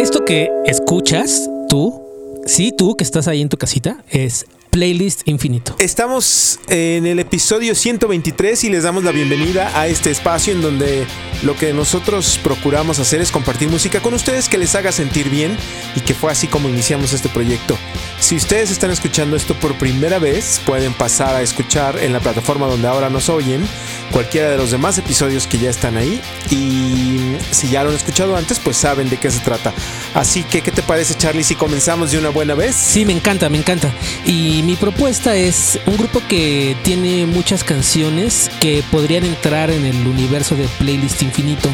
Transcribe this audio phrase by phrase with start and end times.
[0.00, 2.00] Esto que escuchas, tú,
[2.46, 5.74] sí, tú que estás ahí en tu casita, es Playlist Infinito.
[5.78, 11.06] Estamos en el episodio 123 y les damos la bienvenida a este espacio en donde
[11.42, 15.56] lo que nosotros procuramos hacer es compartir música con ustedes que les haga sentir bien
[15.96, 17.76] y que fue así como iniciamos este proyecto.
[18.20, 22.66] Si ustedes están escuchando esto por primera vez, pueden pasar a escuchar en la plataforma
[22.66, 23.66] donde ahora nos oyen
[24.12, 28.36] cualquiera de los demás episodios que ya están ahí y si ya lo han escuchado
[28.36, 29.72] antes, pues saben de qué se trata.
[30.14, 32.74] Así que, ¿qué te parece Charlie si comenzamos de una buena vez?
[32.74, 33.92] Sí, me encanta, me encanta.
[34.26, 40.06] Y mi propuesta es un grupo que tiene muchas canciones que podrían entrar en el
[40.06, 41.68] universo de Playlist Infinito.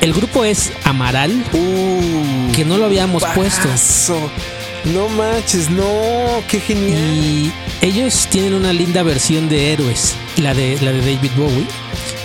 [0.00, 3.68] El grupo es Amaral, Uh, que no lo habíamos puesto.
[3.68, 4.30] paso.
[4.84, 5.84] No manches, no,
[6.48, 6.98] qué genial.
[6.98, 7.52] Y
[7.82, 11.66] ellos tienen una linda versión de Héroes, la de, la de David Bowie.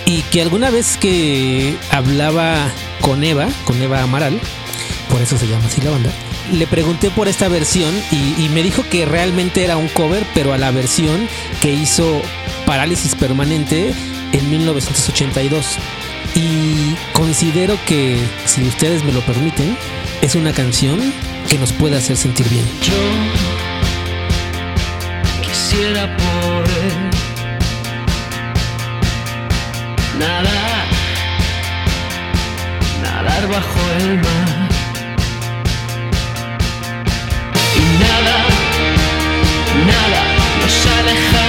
[0.06, 2.56] Y que alguna vez que hablaba
[3.00, 4.38] con Eva, con Eva Amaral,
[5.10, 6.10] por eso se llama así la banda,
[6.52, 10.52] le pregunté por esta versión y, y me dijo que realmente era un cover, pero
[10.52, 11.28] a la versión
[11.60, 12.22] que hizo
[12.66, 13.94] Parálisis Permanente
[14.32, 15.78] en 1982.
[16.34, 19.76] Y considero que, si ustedes me lo permiten,
[20.22, 20.98] es una canción
[21.48, 22.64] que nos puede hacer sentir bien.
[22.82, 22.92] Yo
[25.42, 27.10] quisiera poder
[30.18, 30.86] nadar,
[33.02, 34.63] nadar bajo el mar.
[41.04, 41.43] Nos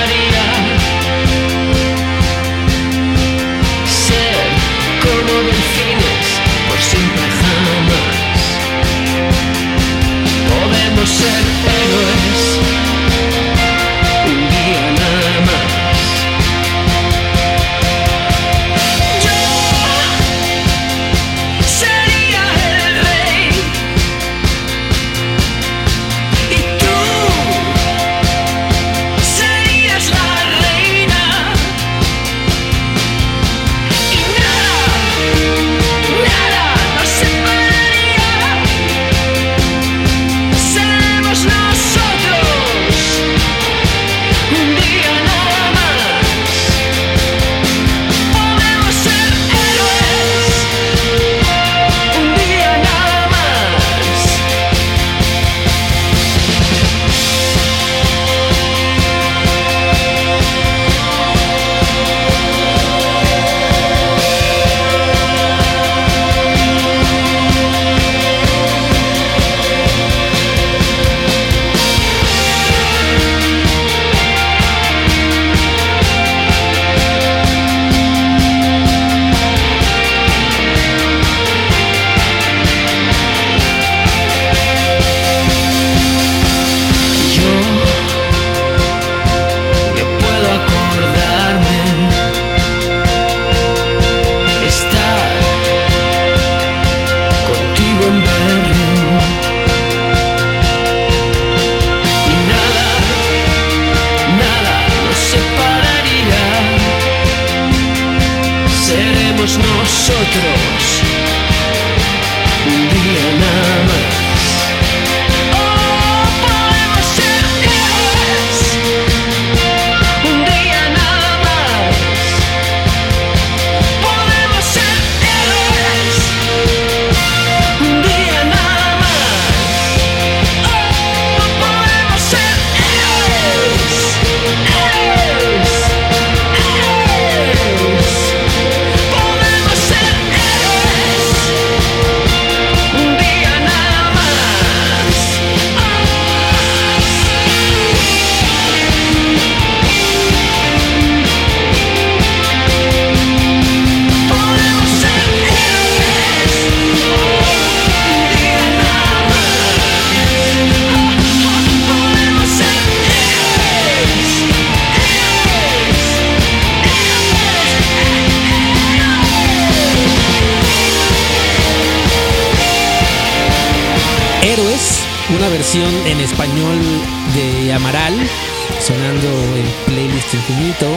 [179.56, 180.88] en playlist infinito,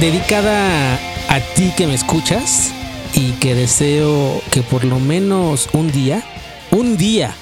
[0.00, 0.94] dedicada
[1.28, 2.72] a ti que me escuchas
[3.14, 6.22] y que deseo que por lo menos un día,
[6.70, 7.34] un día,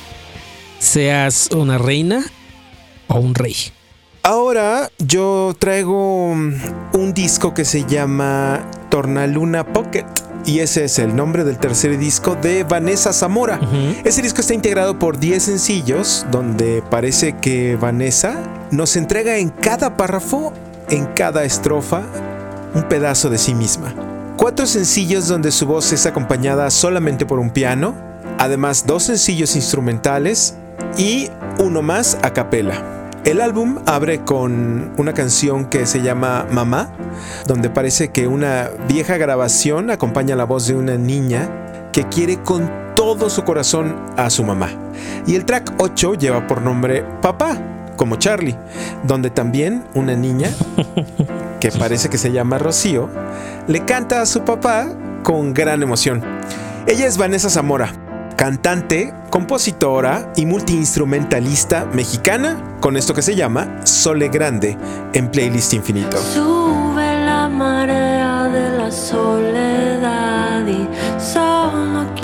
[0.78, 2.24] seas una reina
[3.08, 3.56] o un rey.
[4.22, 10.06] Ahora yo traigo un disco que se llama Tornaluna Pocket.
[10.46, 13.58] Y ese es el nombre del tercer disco de Vanessa Zamora.
[14.04, 18.36] Ese disco está integrado por 10 sencillos donde parece que Vanessa
[18.74, 20.52] nos entrega en cada párrafo,
[20.90, 22.02] en cada estrofa,
[22.74, 23.94] un pedazo de sí misma.
[24.36, 27.94] Cuatro sencillos donde su voz es acompañada solamente por un piano,
[28.38, 30.56] además dos sencillos instrumentales
[30.98, 32.82] y uno más a capela.
[33.24, 36.90] El álbum abre con una canción que se llama Mamá,
[37.46, 42.70] donde parece que una vieja grabación acompaña la voz de una niña que quiere con
[42.96, 44.70] todo su corazón a su mamá.
[45.26, 47.56] Y el track 8 lleva por nombre Papá,
[47.96, 48.56] como Charlie,
[49.02, 50.50] donde también una niña,
[51.60, 53.08] que parece que se llama Rocío,
[53.66, 54.88] le canta a su papá
[55.22, 56.22] con gran emoción.
[56.86, 57.92] Ella es Vanessa Zamora,
[58.36, 64.76] cantante, compositora y multiinstrumentalista mexicana, con esto que se llama Sole Grande
[65.12, 66.18] en Playlist Infinito.
[66.18, 70.88] Sube la marea de la soledad y
[71.18, 72.14] solo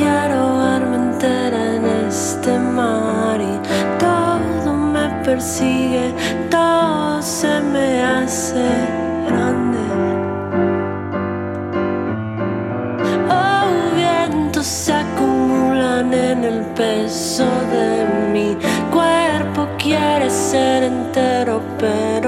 [5.31, 6.12] persigue,
[6.50, 8.67] todo se me hace
[9.29, 9.85] grande.
[13.38, 17.47] Oh, vientos se acumulan en el peso
[17.77, 17.91] de
[18.32, 18.56] mi
[18.91, 22.19] cuerpo, quiere ser entero, pero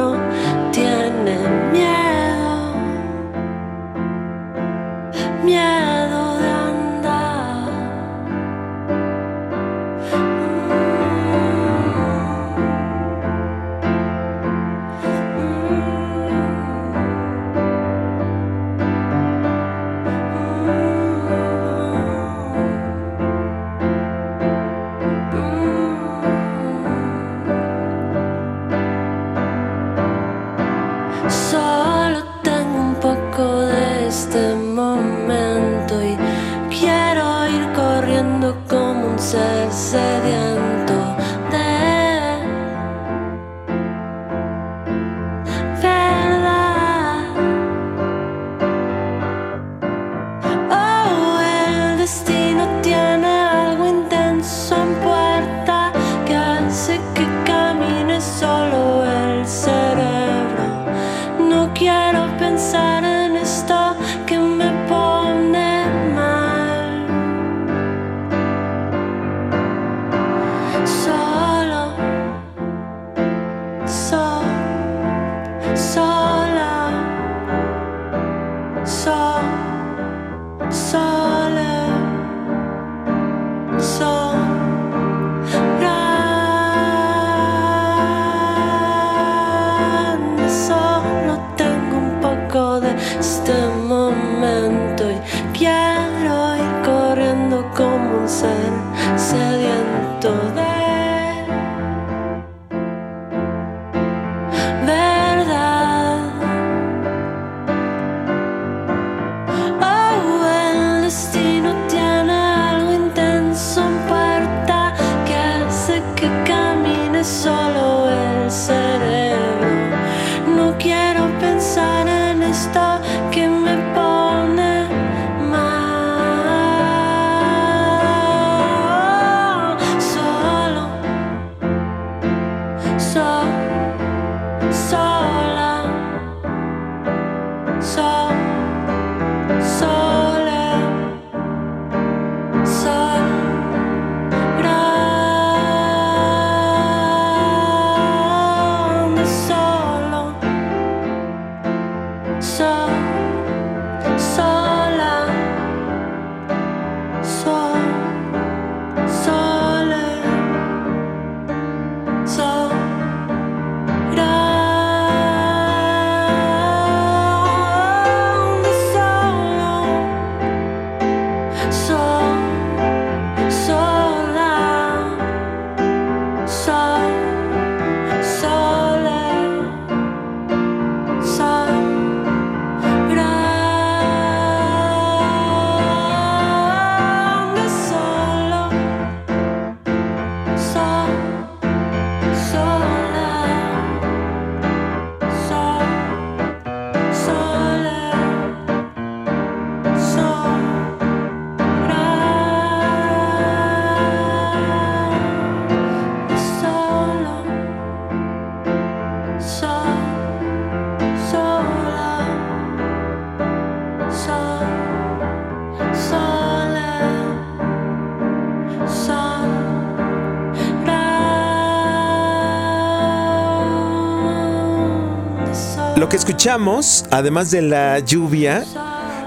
[226.42, 228.64] escuchamos, además de la lluvia,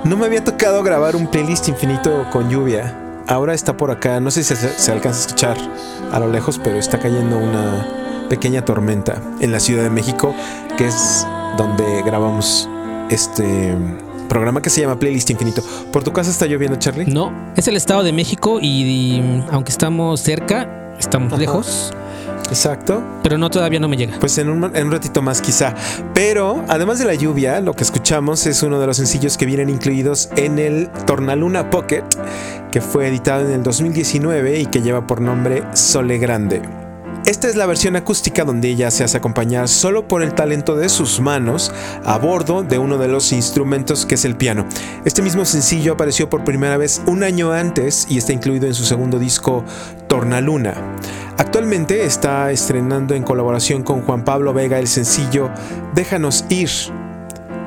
[0.03, 2.93] no me había tocado grabar un playlist infinito con lluvia.
[3.25, 5.57] Ahora está por acá, no sé si se, se alcanza a escuchar
[6.11, 10.35] a lo lejos, pero está cayendo una pequeña tormenta en la Ciudad de México,
[10.77, 11.25] que es
[11.57, 12.67] donde grabamos
[13.09, 13.73] este
[14.27, 15.63] programa que se llama Playlist Infinito.
[15.93, 17.05] ¿Por tu casa está lloviendo, Charlie?
[17.05, 21.39] No, es el Estado de México y, y, aunque estamos cerca, estamos Ajá.
[21.39, 21.93] lejos,
[22.49, 23.03] Exacto.
[23.23, 24.17] pero no todavía no me llega.
[24.19, 25.73] Pues en un, en un ratito más quizá.
[26.13, 29.69] Pero además de la lluvia, lo que escuchamos es uno de los sencillos que vienen
[29.69, 32.03] incluidos en el Tornaluna Pocket,
[32.71, 36.84] que fue editado en el 2019 y que lleva por nombre Sole Grande.
[37.25, 40.89] Esta es la versión acústica donde ella se hace acompañar solo por el talento de
[40.89, 41.71] sus manos
[42.03, 44.67] a bordo de uno de los instrumentos que es el piano.
[45.05, 48.85] Este mismo sencillo apareció por primera vez un año antes y está incluido en su
[48.85, 49.63] segundo disco
[50.07, 50.75] Tornaluna.
[51.39, 55.49] Actualmente está estrenando en colaboración con Juan Pablo Vega el sencillo
[55.95, 56.69] Déjanos ir,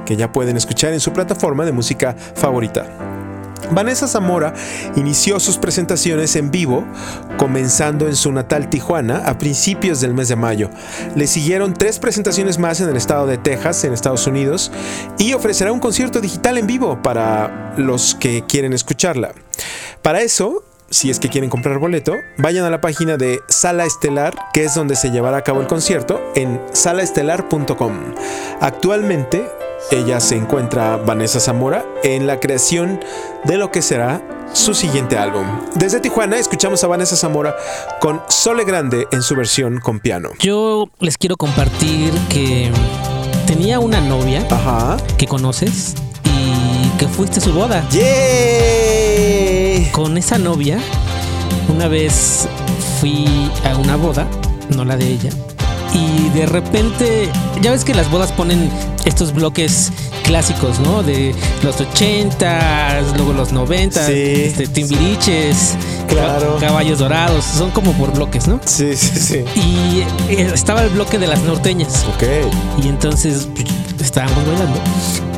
[0.07, 3.08] que ya pueden escuchar en su plataforma de música favorita.
[3.71, 4.55] Vanessa Zamora
[4.97, 6.85] inició sus presentaciones en vivo,
[7.39, 10.71] comenzando en su natal Tijuana a principios del mes de mayo.
[11.15, 14.73] Le siguieron tres presentaciones más en el estado de Texas, en Estados Unidos,
[15.19, 19.33] y ofrecerá un concierto digital en vivo para los que quieren escucharla.
[20.03, 24.35] Para eso, si es que quieren comprar boleto, vayan a la página de Sala Estelar,
[24.55, 27.93] que es donde se llevará a cabo el concierto, en salaestelar.com.
[28.61, 29.45] Actualmente,
[29.91, 33.01] ella se encuentra, Vanessa Zamora, en la creación
[33.45, 35.45] de lo que será su siguiente álbum.
[35.75, 37.57] Desde Tijuana escuchamos a Vanessa Zamora
[38.01, 40.31] con Sole Grande en su versión con piano.
[40.41, 42.71] Yo les quiero compartir que
[43.47, 44.97] tenía una novia Ajá.
[45.17, 45.95] que conoces
[46.25, 47.87] y que fuiste a su boda.
[47.91, 49.93] ¡Yeah!
[49.93, 50.79] Con esa novia,
[51.75, 52.49] una vez
[53.01, 54.27] fui a una boda,
[54.75, 55.31] no la de ella,
[55.95, 57.29] y de repente,
[57.63, 58.71] ya ves que las bodas ponen
[59.05, 59.91] estos bloques
[60.25, 61.03] clásicos, ¿no?
[61.03, 64.13] De los 80, luego los 90, Sí.
[64.13, 65.75] este, timbiriches,
[66.09, 66.57] Claro.
[66.61, 68.61] ca- caballos dorados, son como por bloques, ¿no?
[68.65, 69.45] Sí, sí, sí.
[69.59, 70.01] Y
[70.33, 72.05] eh, estaba el bloque de las norteñas.
[72.15, 72.25] Ok.
[72.85, 73.67] Y entonces pues,
[74.01, 74.79] estábamos bailando.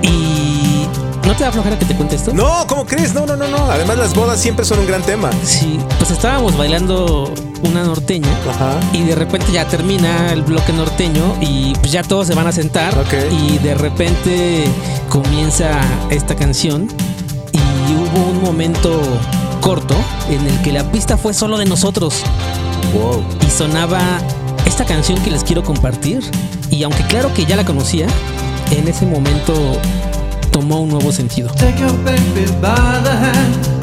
[0.03, 0.87] Y
[1.27, 2.33] ¿no te da flojera que te cuente esto?
[2.33, 3.15] No, ¿cómo crees?
[3.15, 3.71] No, no, no, no.
[3.71, 5.31] Además, las bodas siempre son un gran tema.
[5.45, 8.29] Sí, pues estábamos bailando una norteña.
[8.49, 8.79] Ajá.
[8.93, 12.53] Y de repente ya termina el bloque norteño y pues ya todos se van a
[12.53, 12.95] sentar.
[13.31, 14.65] Y de repente
[15.09, 16.89] comienza esta canción
[17.53, 19.01] y hubo un momento
[19.61, 19.95] corto
[20.29, 22.23] en el que la pista fue solo de nosotros
[22.95, 23.23] Wow.
[23.47, 24.01] y sonaba
[24.65, 26.23] esta canción que les quiero compartir.
[26.71, 28.07] Y aunque claro que ya la conocía,
[28.71, 29.55] en ese momento
[30.51, 31.49] tomó un nuevo sentido.
[31.55, 33.80] Take your baby by the hand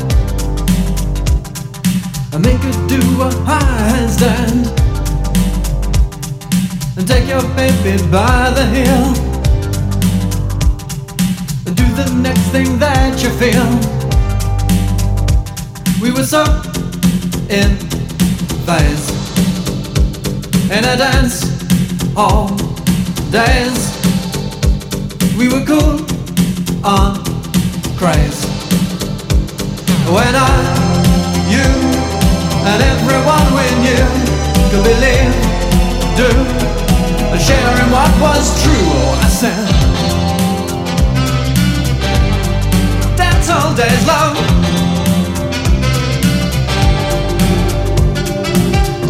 [2.37, 4.67] and make her do a handstand.
[6.95, 9.07] And take your baby by the heel
[11.65, 13.67] and do the next thing that you feel.
[15.99, 16.43] We were so
[17.49, 17.75] in
[18.67, 19.09] phase
[20.69, 21.41] in a dance
[22.15, 22.49] all
[23.31, 23.79] days.
[25.39, 26.05] We were cool
[26.85, 27.17] on
[27.97, 28.45] craze.
[30.07, 30.76] When I,
[34.87, 35.33] believe,
[36.15, 36.29] do,
[37.31, 38.87] and share in what was true.
[38.95, 39.67] Oh, I said,
[43.17, 44.35] dance all days long.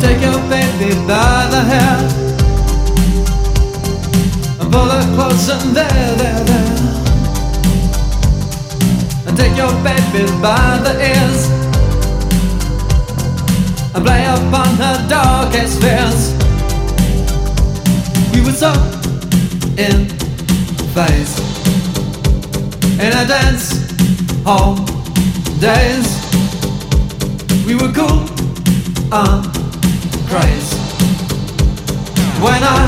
[0.01, 1.97] Take your baby by the hair
[4.59, 6.73] and pull her close and there, there, there.
[9.27, 11.56] And take your baby by the ears
[13.97, 16.33] and play upon her darkest fears.
[18.31, 18.71] We were so
[19.77, 20.07] in
[20.93, 21.33] phase
[22.99, 23.73] in a dance
[24.45, 24.75] hall
[25.59, 26.07] days.
[27.65, 28.21] We were cool
[29.11, 29.41] on
[30.29, 30.69] craze
[32.43, 32.81] when I,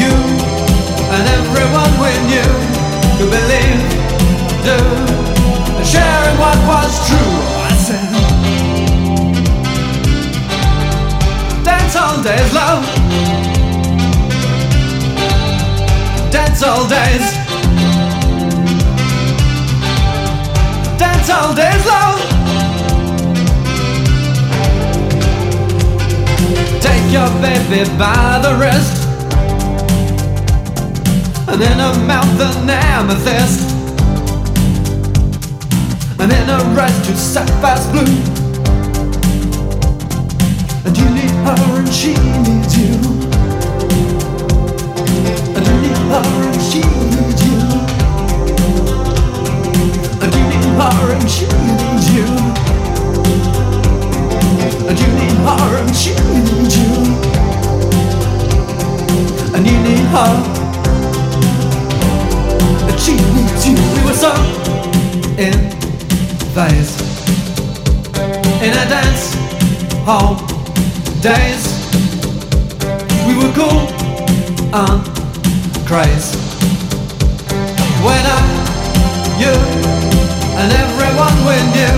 [0.00, 0.14] you,
[1.12, 2.52] and everyone we knew
[3.18, 3.82] could believe,
[4.64, 4.78] do,
[5.76, 7.55] and share in what was true.
[11.86, 12.84] Dance all days, love.
[16.32, 17.32] Dance all days.
[20.98, 22.20] Dance all days, love.
[26.80, 29.06] Take your baby by the wrist
[31.48, 33.60] And in her mouth an amethyst
[36.18, 38.36] And in her eyes two sapphires blue
[40.84, 41.15] And you
[41.46, 42.12] her and she
[42.44, 42.94] needs you.
[45.54, 46.80] I need her and she
[47.12, 47.56] needs you.
[50.20, 52.26] I need her and she needs you.
[54.88, 56.90] I need her and she needs you.
[59.86, 60.34] Need her.
[62.98, 63.76] She needs you.
[63.94, 64.14] We were
[65.38, 65.56] in
[68.62, 69.34] in a dance
[70.04, 70.55] hall
[71.26, 71.64] days.
[73.26, 73.82] We were cool
[74.82, 75.02] and
[75.90, 76.38] crazy.
[78.06, 78.40] When I,
[79.42, 79.54] you,
[80.60, 81.96] and everyone we knew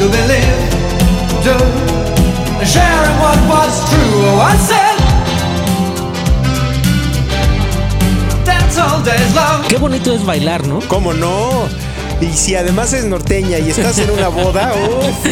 [0.00, 0.58] to believe,
[1.44, 1.56] do,
[2.64, 4.16] sharing what was true.
[4.32, 4.96] Oh, I said,
[8.46, 9.62] dance all days long.
[9.68, 10.80] Qué bonito es bailar, ¿no?
[10.88, 11.68] ¿Cómo no?
[12.20, 15.26] Y si además es norteña y estás en una boda, uf,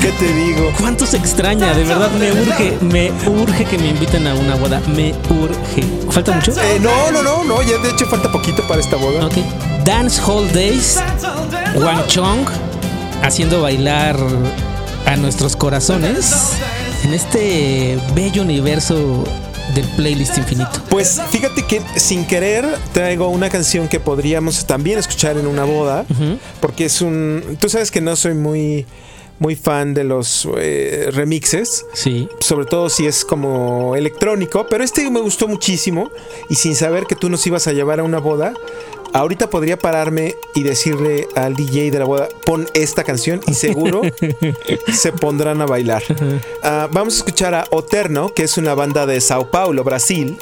[0.00, 0.72] ¿qué te digo?
[0.78, 1.72] ¿Cuánto se extraña?
[1.72, 4.80] De verdad me urge, me urge que me inviten a una boda.
[4.94, 5.82] Me urge.
[6.10, 6.52] ¿Falta mucho?
[6.52, 9.26] Eh, no, no, no, no, ya de hecho falta poquito para esta boda.
[9.26, 9.36] Ok.
[9.84, 10.98] Dance Hall Days.
[11.76, 12.46] Wang Chong,
[13.22, 14.16] haciendo bailar
[15.06, 16.52] a nuestros corazones
[17.02, 19.24] en este bello universo
[19.74, 20.70] del playlist infinito.
[20.90, 26.04] Pues fíjate que sin querer traigo una canción que podríamos también escuchar en una boda,
[26.60, 27.56] porque es un...
[27.60, 28.86] Tú sabes que no soy muy,
[29.38, 31.86] muy fan de los eh, remixes.
[31.92, 32.28] Sí.
[32.40, 36.10] Sobre todo si es como electrónico, pero este me gustó muchísimo
[36.48, 38.54] y sin saber que tú nos ibas a llevar a una boda,
[39.14, 44.02] ahorita podría pararme y decirle al DJ de la boda, pon esta canción y seguro
[44.92, 46.02] se pondrán a bailar.
[46.62, 50.36] Ah, vamos a escuchar a Oterno, que es una banda de Sao Paulo, Brasil,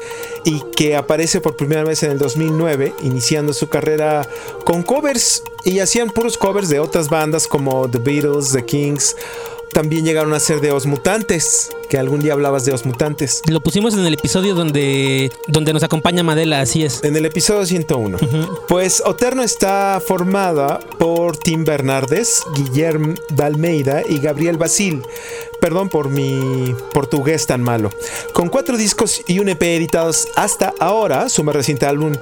[0.45, 4.27] y que aparece por primera vez en el 2009, iniciando su carrera
[4.65, 9.17] con covers y hacían puros covers de otras bandas como The Beatles, The Kings.
[9.73, 13.41] También llegaron a ser de Os Mutantes, que algún día hablabas de Os Mutantes.
[13.49, 17.03] Lo pusimos en el episodio donde, donde nos acompaña Madela, así es.
[17.03, 18.19] En el episodio 101.
[18.69, 25.03] Pues Oterno está formada por Tim Bernardes, Guillermo Dalmeida y Gabriel Basil.
[25.61, 27.91] Perdón por mi portugués tan malo.
[28.35, 32.13] Con cuatro discos y un EP editados hasta ahora, su más reciente álbum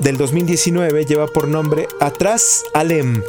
[0.00, 3.22] del 2019 lleva por nombre Atrás Alem.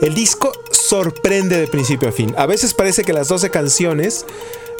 [0.00, 0.52] El disco
[0.94, 2.32] sorprende de principio a fin.
[2.38, 4.26] A veces parece que las 12 canciones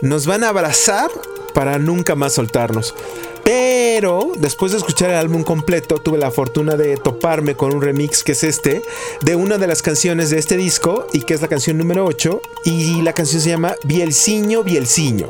[0.00, 1.10] nos van a abrazar
[1.54, 2.94] para nunca más soltarnos.
[3.42, 8.22] Pero después de escuchar el álbum completo, tuve la fortuna de toparme con un remix
[8.22, 8.82] que es este,
[9.22, 12.40] de una de las canciones de este disco, y que es la canción número 8,
[12.64, 15.28] y la canción se llama Bielciño, Bielciño.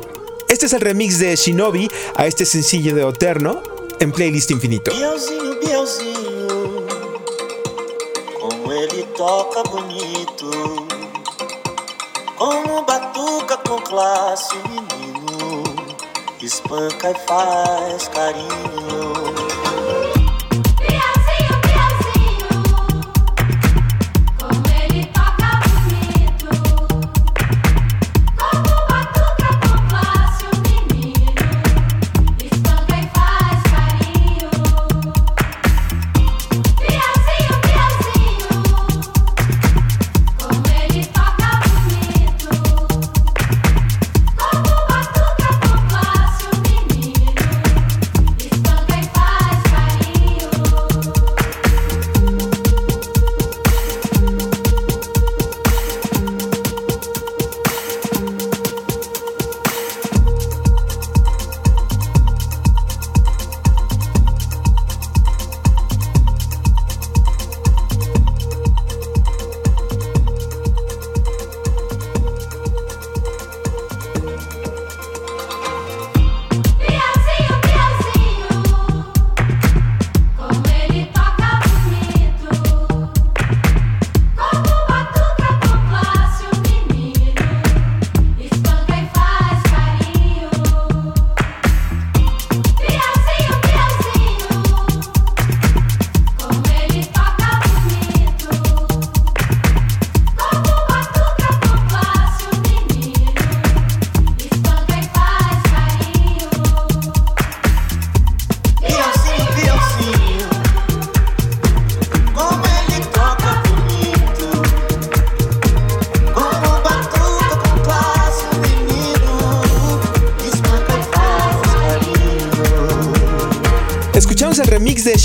[0.49, 3.63] Este es el remix de Shinobi a este sencillo de Oterno
[3.99, 4.91] en playlist infinito.
[9.15, 10.51] Toca bonito,
[12.37, 15.63] como batuca com classe menino,
[16.41, 19.44] espanca e faz carinho.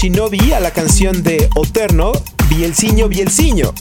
[0.01, 2.13] Shinobi a la canción de Oterno,
[2.49, 3.75] Bielciño, Bielciño.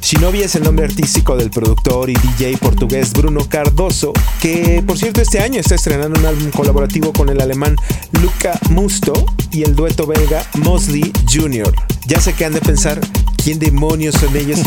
[0.00, 5.20] Shinobi es el nombre artístico del productor y DJ portugués Bruno Cardoso, que por cierto
[5.20, 7.76] este año está estrenando un álbum colaborativo con el alemán
[8.22, 9.12] Luca Musto
[9.50, 11.74] y el dueto belga Mosley Jr.
[12.06, 12.98] Ya sé que han de pensar,
[13.46, 14.58] quién demonios son ellos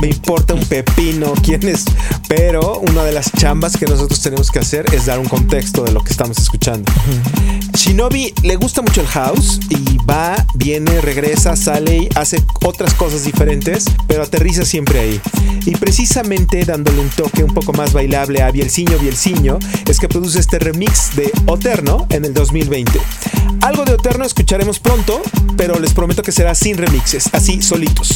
[0.00, 1.84] me importa un pepino quién es.
[2.26, 5.92] Pero una de las chambas que nosotros tenemos que hacer es dar un contexto de
[5.92, 6.90] lo que estamos escuchando.
[7.74, 13.24] Shinobi le gusta mucho el house y va, viene, regresa, sale y hace otras cosas
[13.24, 15.20] diferentes, pero aterriza siempre ahí.
[15.64, 20.40] Y precisamente dándole un toque un poco más bailable a Bielciño Bielciño, es que produce
[20.40, 23.00] este remix de Oterno en el 2020.
[23.62, 25.20] Algo de Oterno escucharemos pronto,
[25.56, 28.07] pero les prometo que será sin remixes, así solitos.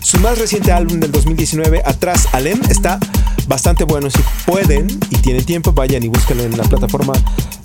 [0.00, 2.98] Su más reciente álbum del 2019, Atrás Alem, está
[3.46, 4.10] bastante bueno.
[4.10, 7.12] Si pueden y tienen tiempo, vayan y búsquenlo en la plataforma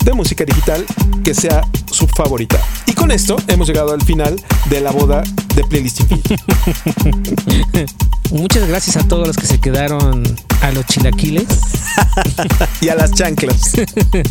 [0.04, 0.84] de música digital
[1.24, 2.60] que sea su favorita.
[2.86, 5.22] Y con esto hemos llegado al final de la boda
[5.54, 6.34] de Playlist Infinito.
[8.30, 10.24] Muchas gracias a todos los que se quedaron
[10.62, 11.46] a los chilaquiles.
[12.80, 13.72] y a las chanclas.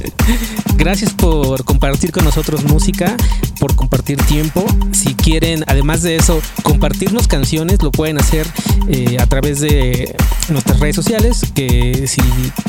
[0.75, 3.15] Gracias por compartir con nosotros música,
[3.59, 4.65] por compartir tiempo.
[4.91, 8.47] Si quieren, además de eso, compartirnos canciones, lo pueden hacer
[8.89, 10.13] eh, a través de
[10.49, 12.21] nuestras redes sociales, que si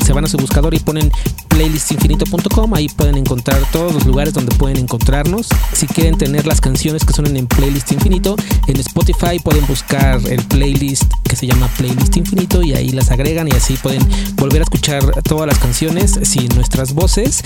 [0.03, 1.11] se van a su buscador y ponen
[1.53, 5.47] playlistinfinito.com, ahí pueden encontrar todos los lugares donde pueden encontrarnos.
[5.73, 8.35] Si quieren tener las canciones que suenan en Playlist Infinito,
[8.67, 13.47] en Spotify pueden buscar el playlist que se llama Playlist Infinito y ahí las agregan
[13.47, 14.01] y así pueden
[14.35, 17.43] volver a escuchar todas las canciones sin nuestras voces.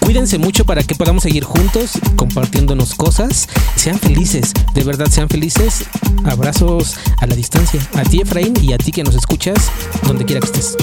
[0.00, 3.48] Cuídense mucho para que podamos seguir juntos compartiéndonos cosas.
[3.74, 5.84] Sean felices, de verdad sean felices.
[6.24, 7.80] Abrazos a la distancia.
[7.94, 9.70] A ti Efraín y a ti que nos escuchas
[10.06, 10.76] donde quiera que estés.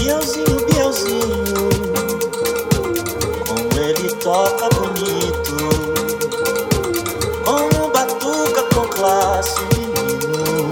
[4.25, 5.55] Toca bonito,
[7.43, 10.67] como batuca com classe, menino,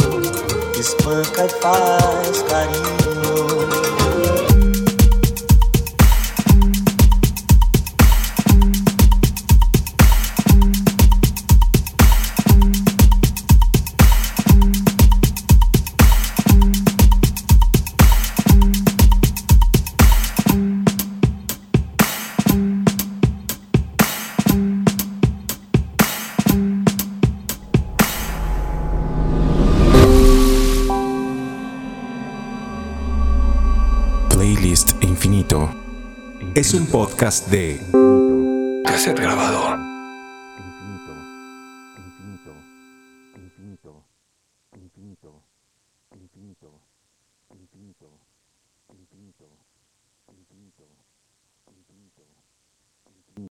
[0.76, 3.62] espanca e faz carinho.
[36.73, 37.79] Un podcast de
[38.86, 39.92] Cassette Grabador.